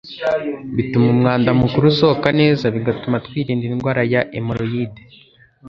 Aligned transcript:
Bituma 0.75 1.07
umwanda 1.15 1.49
mukuru 1.61 1.85
usohoka 1.91 2.27
neza 2.41 2.65
bigatuma 2.75 3.17
twirinda 3.25 3.65
indwara 3.67 4.01
ya 4.13 4.21
emoroyide 4.39 5.01